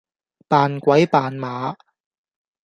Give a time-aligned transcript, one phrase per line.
[0.47, 1.75] 扮鬼扮馬